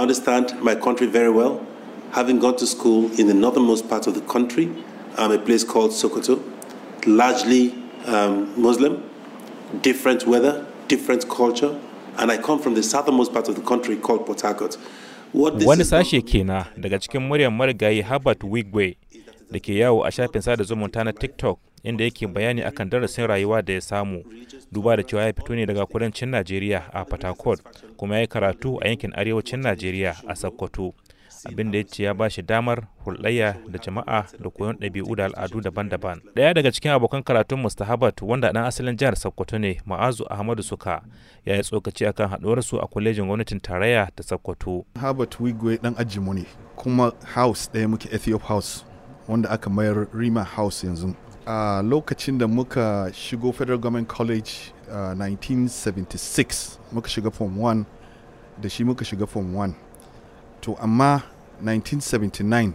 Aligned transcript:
I 0.00 0.02
understand 0.02 0.58
my 0.62 0.74
country 0.74 1.06
very 1.06 1.28
well, 1.30 1.60
having 2.12 2.38
gone 2.38 2.56
to 2.56 2.66
school 2.66 3.12
in 3.20 3.26
the 3.26 3.34
northernmost 3.34 3.86
part 3.86 4.06
of 4.06 4.14
the 4.14 4.22
country, 4.22 4.72
um, 5.18 5.30
a 5.30 5.38
place 5.38 5.62
called 5.62 5.90
Sokoto, 5.90 6.42
largely 7.04 7.74
um, 8.06 8.50
Muslim, 8.58 9.02
different 9.82 10.26
weather, 10.26 10.64
different 10.88 11.28
culture, 11.28 11.78
and 12.16 12.32
I 12.32 12.38
come 12.38 12.58
from 12.58 12.72
the 12.72 12.82
southernmost 12.82 13.34
part 13.34 13.50
of 13.50 13.56
the 13.56 13.60
country 13.60 13.94
called 13.98 14.24
Port 14.24 14.40
Harcourt. 14.40 14.78
Wani 15.34 15.84
sashe 15.84 16.22
kenan 16.26 16.64
daga 16.78 16.98
cikin 16.98 17.20
muryar 17.28 17.50
marigayi 17.52 18.02
Herbert 18.02 18.38
Wigwe 18.40 18.96
da 19.52 19.58
ke 19.60 19.76
yawo 19.82 20.06
a 20.06 20.10
shafin 20.10 20.42
sada 20.42 20.64
zumunta 20.64 21.04
na 21.04 21.12
TikTok 21.12 21.58
inda 21.84 22.04
yake 22.04 22.26
bayani 22.26 22.64
akan 22.64 22.90
darasin 22.90 23.26
rayuwa 23.26 23.62
da 23.62 23.72
ya 23.72 23.80
samu. 23.80 24.24
Duba 24.72 24.96
da 24.96 25.02
cewa 25.02 25.22
ya 25.24 25.32
fito 25.32 25.54
ne 25.54 25.66
daga 25.66 25.86
kudancin 25.86 26.28
Najeriya 26.30 26.90
a 26.92 27.04
Harcourt 27.22 27.60
kuma 27.96 28.14
ya 28.14 28.20
yi 28.20 28.26
karatu 28.26 28.78
a 28.82 28.88
yankin 28.88 29.12
arewacin 29.16 29.60
Najeriya 29.62 30.16
a 30.28 30.34
Sokoto. 30.36 30.94
abin 31.44 31.70
da 31.72 31.78
ya 31.78 31.84
ce 31.84 32.02
ya 32.02 32.14
ba 32.14 32.30
shi 32.30 32.42
damar 32.42 32.86
hulɗayya 33.04 33.56
da 33.68 33.78
jama'a 33.78 34.26
da 34.40 34.50
koyon 34.50 34.76
ɗabi'u 34.76 35.16
da 35.16 35.24
al'adu 35.24 35.60
daban-daban. 35.60 36.20
Ɗaya 36.36 36.54
daga 36.54 36.70
cikin 36.72 36.90
abokan 36.92 37.22
karatun 37.22 37.60
Mustahabat 37.60 38.22
wanda 38.22 38.52
ɗan 38.52 38.66
asalin 38.66 38.96
jihar 38.96 39.16
Sokoto 39.16 39.58
ne 39.58 39.80
Ma'azu 39.86 40.24
Ahmadu 40.30 40.62
Suka 40.62 41.02
ya 41.46 41.56
yi 41.56 41.62
tsokaci 41.62 42.06
akan 42.06 42.28
haɗuwarsu 42.30 42.78
a 42.82 42.86
kwalejin 42.86 43.26
gwamnatin 43.26 43.60
tarayya 43.60 44.08
ta 44.16 44.22
Sokoto. 44.22 44.84
Herbert 45.00 45.40
Wigwe 45.40 45.76
ɗan 45.78 45.94
ajinmu 45.98 46.34
ne 46.34 46.44
kuma 46.76 47.12
house 47.34 47.70
ɗaya 47.72 47.88
muke 47.88 48.08
Ethiop 48.12 48.42
House 48.42 48.84
wanda 49.28 49.48
aka 49.50 49.70
mayar 49.70 50.08
Rima 50.12 50.44
House 50.44 50.84
yanzu. 50.86 51.14
A 51.46 51.82
lokacin 51.82 52.38
da 52.38 52.46
muka 52.48 53.10
shigo 53.14 53.52
Federal 53.52 53.78
Government 53.78 54.08
College 54.08 54.50
uh, 54.88 55.14
1976 55.14 56.78
muka 56.92 57.08
shiga 57.08 57.30
Form 57.30 57.56
1 57.58 57.84
da 58.60 58.68
shi 58.68 58.84
muka 58.84 59.04
shiga 59.04 59.26
Form 59.26 59.54
1. 59.56 59.72
to 60.60 60.76
amma 60.80 61.22
1979 61.64 62.72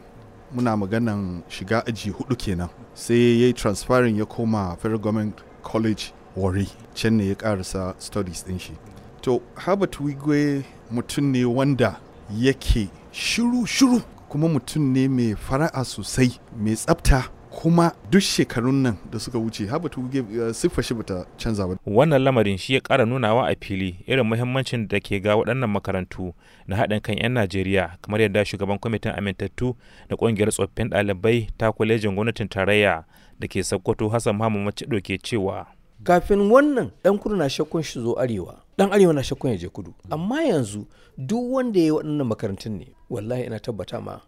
muna 0.55 0.77
maganan 0.77 1.41
shiga 1.49 1.85
aji 1.85 2.09
huɗu 2.11 2.35
kenan. 2.37 2.69
Sai 2.93 3.13
ya 3.41 3.47
yi 3.47 3.53
transferring 3.53 4.17
ya 4.17 4.25
koma 4.25 4.75
federal 4.81 4.99
government 4.99 5.41
college 5.63 6.13
wari 6.35 6.67
can 6.95 7.17
ne 7.17 7.27
ya 7.29 7.35
karasa 7.35 7.95
studies 7.99 8.43
din 8.43 8.59
shi. 8.59 8.73
To 9.21 9.41
herbert 9.55 9.99
wigwe 9.99 10.63
mutum 10.91 11.31
ne 11.31 11.45
wanda 11.45 11.99
yake 12.33 12.89
shiru-shiru 13.11 14.01
kuma 14.29 14.47
mutum 14.49 14.91
ne 14.93 15.07
mai 15.07 15.35
fara'a 15.35 15.83
sosai 15.85 16.39
mai 16.57 16.75
tsafta 16.75 17.29
kuma 17.55 17.91
duk 18.11 18.21
shekarun 18.21 18.75
nan 18.83 18.95
da 19.11 19.19
suka 19.19 19.37
wuce 19.39 19.63
Wuge 19.97 20.19
uh, 20.19 20.51
siffa 20.53 20.83
shi 20.83 20.93
bata 20.93 21.25
canza 21.37 21.67
ba. 21.67 21.77
Wannan 21.85 22.21
lamarin 22.23 22.57
shi 22.57 22.73
ya 22.73 22.79
ƙara 22.81 23.05
nunawa 23.05 23.47
a 23.49 23.55
fili 23.61 24.03
irin 24.07 24.25
muhimmancin 24.27 24.87
da 24.87 24.99
ke 24.99 25.19
ga 25.23 25.35
waɗannan 25.35 25.69
makarantu 25.71 26.33
na 26.67 26.75
haɗin 26.75 27.01
kan 27.01 27.17
'yan 27.17 27.31
Najeriya 27.33 27.97
kamar 28.01 28.21
yadda 28.21 28.45
shugaban 28.45 28.77
kwamitin 28.79 29.11
amintattu 29.15 29.75
da 30.09 30.15
ƙungiyar 30.15 30.51
tsoffin 30.51 30.89
ɗalibai 30.89 31.47
ta 31.57 31.71
kwalejin 31.71 32.15
gwamnatin 32.15 32.47
tarayya 32.49 33.05
da 33.39 33.47
ke 33.47 33.63
Sokoto 33.63 34.09
Hassan 34.11 34.35
Muhammad 34.35 34.63
Macido 34.75 34.99
ke 35.01 35.17
cewa. 35.23 35.65
Kafin 36.03 36.51
wannan 36.51 36.91
ɗan 37.03 37.17
kudu 37.19 37.35
na 37.35 37.47
shakkun 37.49 37.83
shi 37.83 37.99
zo 38.01 38.13
arewa, 38.19 38.61
ɗan 38.77 38.91
arewa 38.91 39.13
na 39.13 39.21
shakkun 39.23 39.51
ya 39.51 39.57
je 39.57 39.67
kudu. 39.69 39.93
Amma 40.11 40.43
yanzu 40.43 40.85
duk 41.17 41.51
wanda 41.51 41.79
ya 41.79 41.85
yi 41.85 41.91
waɗannan 41.91 42.27
makarantun 42.27 42.77
ne, 42.79 42.87
wallahi 43.09 43.43
ina 43.47 43.59
tabbata 43.59 44.01
ma 44.03 44.19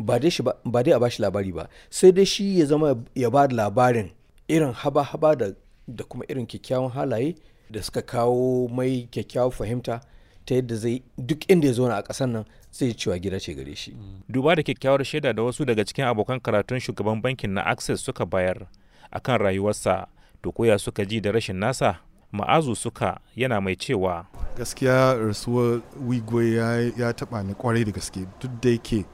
ba 0.00 0.18
dai 0.18 0.92
a 0.92 0.98
bashi 0.98 1.22
labari 1.22 1.52
ba. 1.52 1.68
Sai 1.90 2.10
dai 2.12 2.24
shi 2.24 2.58
ya 2.60 2.66
zama 2.66 2.96
ya 3.14 3.28
ba 3.30 3.46
da 3.48 3.54
labarin 3.56 4.10
irin 4.48 4.72
haba-haba 4.72 5.36
da, 5.36 5.46
da 5.88 6.04
kuma 6.04 6.24
irin 6.28 6.46
kyakkyawan 6.46 6.90
halaye 6.90 7.34
da 7.70 7.82
suka 7.82 8.02
kawo 8.02 8.68
mai 8.68 9.06
kyakkyawan 9.12 9.52
fahimta 9.52 10.00
ta 10.46 10.54
yadda 10.56 10.74
zai 10.76 11.02
duk 11.18 11.44
inda 11.50 11.66
ya 11.68 11.72
zauna 11.76 11.96
a 11.96 12.02
ƙasar 12.02 12.26
nan 12.32 12.44
zai 12.72 12.94
cewa 12.96 13.18
gida 13.20 13.38
ce 13.40 13.54
gare 13.54 13.74
shi. 13.76 13.92
Duba 14.28 14.56
da 14.56 14.62
kyakkyawar 14.62 15.04
shaida 15.04 15.32
da 15.36 15.42
wasu 15.42 15.64
daga 15.64 15.84
cikin 15.84 16.04
abokan 16.08 16.40
karatun 16.40 16.80
shugaban 16.80 17.20
bankin 17.22 17.54
na 17.54 17.62
Access 17.62 18.00
suka 18.02 18.26
bayar 18.26 18.66
akan 19.12 19.38
rayuwarsa 19.38 20.06
to 20.42 20.50
koya 20.52 20.78
suka 20.80 21.04
ji 21.06 21.20
da 21.20 21.30
rashin 21.30 21.56
nasa? 21.60 22.00
Ma'azu 22.32 22.74
suka 22.78 23.18
yana 23.36 23.60
mai 23.60 23.74
cewa 23.76 24.26
gaskiya 24.56 25.14
rasuwar 25.18 25.82
wigwe 26.08 26.54
ya, 26.54 26.78
ya 26.96 27.10
taɓa 27.12 27.42
ni 27.46 27.54
ƙwarai 27.54 27.84
da 27.84 27.90
gaske. 27.92 28.22
Duk 28.40 28.50
da 28.62 28.70
yake 28.70 29.04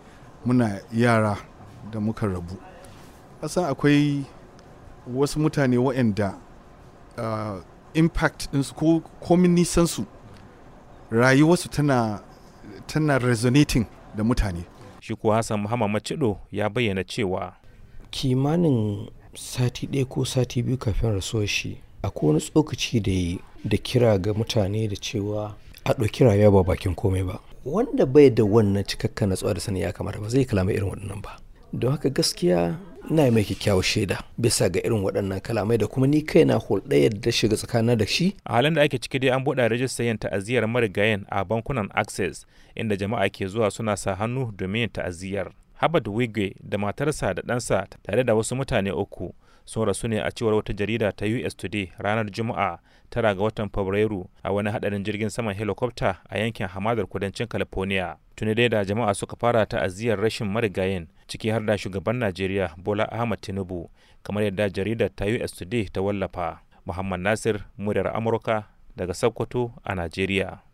muna 0.47 0.81
yara 0.93 1.37
da 1.93 2.01
muka 2.01 2.27
rabu. 2.27 2.57
Kasan 3.41 3.65
akwai 3.65 4.25
wasu 5.15 5.41
mutane 5.41 5.77
waɗanda 5.77 6.35
uh, 7.19 7.61
impact 7.95 8.49
ɗinsu 8.53 8.75
ko 8.75 9.01
komin 9.21 9.51
nisansu 9.55 10.05
rayuwarsu 11.11 11.69
tana 11.69 12.21
tana 12.87 13.19
resonating 13.19 13.87
da 14.17 14.25
mutane. 14.25 14.65
Shi 15.01 15.15
kuwa 15.15 15.37
hassan 15.37 15.61
muhammad 15.61 15.91
macido 15.91 16.39
ya 16.53 16.69
bayyana 16.71 17.05
cewa 17.05 17.53
kimanin 18.11 19.09
sati 19.35 19.87
ɗaya 19.87 20.05
ko 20.09 20.25
sati 20.25 20.63
biyu 20.63 20.79
kafin 20.79 21.13
rasuwar 21.13 21.47
shi 21.47 21.79
akwai 22.03 22.27
wani 22.29 22.41
tsokaci 22.41 23.01
da 23.01 23.11
yi 23.13 23.39
da 23.65 23.77
kira 23.77 24.19
ga 24.19 24.33
mutane 24.35 24.89
da 24.89 24.97
cewa 24.97 25.55
a 25.87 25.93
ɗauki 25.95 26.25
rayuwa 26.25 26.51
ba 26.53 26.63
bakin 26.75 26.95
komai 26.95 27.23
ba. 27.23 27.39
Wanda 27.65 28.07
bai 28.07 28.31
da 28.31 28.45
wannan 28.45 28.85
cikakka 28.85 29.27
natsuwa 29.27 29.55
da 29.55 29.61
sani 29.61 29.81
ya 29.81 29.93
kamata 29.93 30.19
ba 30.21 30.29
zai 30.29 30.45
kalama 30.45 30.73
irin 30.73 30.89
waɗannan 30.91 31.23
ba. 31.23 31.37
Don 31.73 31.91
haka 31.93 32.11
gaskiya 32.11 32.77
ina 33.11 33.31
mai 33.31 33.45
kyakkyawar 33.45 33.83
shaida 33.85 34.19
bisa 34.39 34.69
ga 34.69 34.81
irin 34.83 35.03
waɗannan 35.03 35.41
kalamai 35.41 35.79
da 35.79 35.87
kuma 35.87 36.07
ni 36.07 36.23
kaina 36.23 36.55
hulɗayar 36.59 37.21
da 37.21 37.31
shiga 37.33 37.57
tsakanin 37.57 37.99
da 37.99 38.07
shi. 38.07 38.35
A 38.45 38.53
halin 38.55 38.75
da 38.75 38.83
ake 38.83 38.99
ciki 38.99 39.19
dai 39.19 39.31
an 39.31 39.45
buɗe 39.45 39.69
rajistar 39.69 40.07
yin 40.07 40.19
ta'aziyyar 40.19 40.67
marigayen 40.67 41.25
a 41.31 41.45
bankunan 41.45 41.89
access 41.95 42.47
inda 42.77 42.97
jama'a 42.97 43.29
ke 43.31 43.47
zuwa 43.47 43.71
suna 43.71 43.97
sa 43.97 44.15
hannu 44.15 44.53
domin 44.57 44.81
yin 44.81 44.91
ta'aziyyar 44.91 45.51
Habad 45.77 46.09
Wigwe 46.09 46.55
da 46.63 46.79
matarsa 46.79 47.35
da 47.35 47.43
ɗansa 47.43 47.85
tare 48.03 48.25
da 48.25 48.35
wasu 48.35 48.57
mutane 48.57 48.91
uku 48.93 49.35
sun 49.67 49.87
rasu 49.87 50.09
ne 50.09 50.21
a 50.21 50.31
cewar 50.31 50.55
wata 50.55 50.73
jarida 50.73 51.13
ta 51.13 51.27
US 51.27 51.57
Today 51.57 51.93
ranar 51.99 52.31
Juma'a 52.31 52.79
tara 53.11 53.35
ga 53.35 53.43
watan 53.43 53.69
Fabrairu 53.69 54.29
a 54.43 54.53
wani 54.53 54.71
hadarin 54.71 55.03
jirgin 55.05 55.29
saman 55.31 55.55
helicopter 55.55 56.17
a 56.31 56.39
yankin 56.39 56.67
hamadar 56.67 57.07
kudancin 57.07 57.47
California. 57.49 58.17
Tuni 58.37 58.55
dai 58.55 58.69
da 58.69 58.85
jama'a 58.85 59.15
suka 59.15 59.37
fara 59.37 59.67
ta'aziyar 59.67 60.19
rashin 60.21 60.47
marigayin 60.49 61.07
ciki 61.29 61.51
har 61.51 61.61
da 61.67 61.77
shugaban 61.79 62.17
Najeriya 62.17 62.75
Bola 62.79 63.09
Ahmad 63.13 63.41
Tinubu 63.41 63.91
kamar 64.23 64.43
yadda 64.45 64.71
jaridar 64.71 65.11
ta 65.17 65.25
US 65.27 65.53
Today 65.53 65.85
ta 65.93 66.01
wallafa. 66.01 66.59
Muhammad 66.87 67.21
Nasir, 67.21 67.65
muryar 67.79 68.15
Amurka 68.17 68.65
daga 68.97 69.15
Sokoto 69.15 69.73
a 69.85 69.95
Najeriya. 69.95 70.66